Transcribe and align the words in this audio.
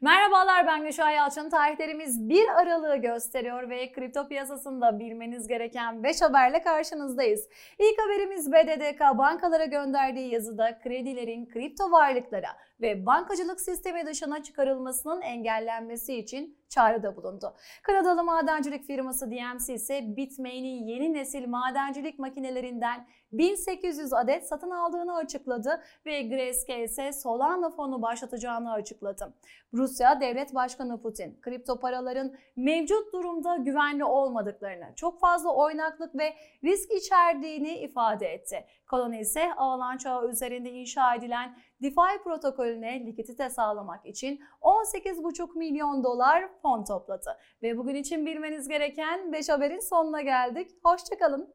Merhabalar 0.00 0.66
ben 0.66 0.82
Gülşah 0.82 1.12
Yalçın. 1.12 1.50
Tarihlerimiz 1.50 2.28
1 2.28 2.48
Aralık'ı 2.48 2.96
gösteriyor 2.96 3.70
ve 3.70 3.92
kripto 3.92 4.28
piyasasında 4.28 4.98
bilmeniz 4.98 5.48
gereken 5.48 6.02
5 6.02 6.22
haberle 6.22 6.62
karşınızdayız. 6.62 7.48
İlk 7.78 8.02
haberimiz 8.02 8.52
BDDK 8.52 9.00
bankalara 9.00 9.64
gönderdiği 9.64 10.32
yazıda 10.32 10.78
kredilerin 10.78 11.46
kripto 11.46 11.90
varlıklara 11.90 12.48
ve 12.80 13.06
bankacılık 13.06 13.60
sistemi 13.60 14.06
dışına 14.06 14.42
çıkarılmasının 14.42 15.20
engellenmesi 15.20 16.14
için 16.14 16.58
çağrıda 16.74 17.16
bulundu. 17.16 17.54
Kanadalı 17.82 18.24
madencilik 18.24 18.84
firması 18.84 19.30
DMC 19.30 19.74
ise 19.74 20.16
Bitmain'in 20.16 20.86
yeni 20.86 21.12
nesil 21.12 21.48
madencilik 21.48 22.18
makinelerinden 22.18 23.06
1800 23.32 24.12
adet 24.12 24.48
satın 24.48 24.70
aldığını 24.70 25.16
açıkladı 25.16 25.82
ve 26.06 26.22
Grayscale 26.22 26.84
ise 26.84 27.12
Solana 27.12 27.70
fonu 27.70 28.02
başlatacağını 28.02 28.72
açıkladı. 28.72 29.34
Rusya 29.74 30.20
Devlet 30.20 30.54
Başkanı 30.54 31.02
Putin, 31.02 31.40
kripto 31.42 31.80
paraların 31.80 32.34
mevcut 32.56 33.12
durumda 33.12 33.56
güvenli 33.56 34.04
olmadıklarını, 34.04 34.94
çok 34.96 35.20
fazla 35.20 35.54
oynaklık 35.54 36.18
ve 36.18 36.34
risk 36.64 36.92
içerdiğini 36.92 37.78
ifade 37.78 38.26
etti. 38.26 38.64
Koloni 38.90 39.20
ise 39.20 39.54
Avalanche 39.54 40.10
üzerinde 40.30 40.70
inşa 40.70 41.14
edilen 41.14 41.56
DeFi 41.82 42.22
protokolüne 42.24 43.06
likidite 43.06 43.50
sağlamak 43.50 44.06
için 44.06 44.40
18,5 44.62 45.58
milyon 45.58 46.04
dolar 46.04 46.62
fon 46.64 46.84
topladı. 46.84 47.38
Ve 47.62 47.78
bugün 47.78 47.94
için 47.94 48.26
bilmeniz 48.26 48.68
gereken 48.68 49.32
5 49.32 49.48
haberin 49.48 49.80
sonuna 49.80 50.22
geldik. 50.22 50.70
Hoşçakalın. 50.84 51.54